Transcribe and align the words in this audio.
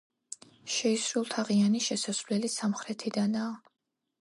შეისრულთაღიანი 0.75 1.83
შესასვლელი 1.89 2.51
სამხრეთიდანაა. 2.55 3.55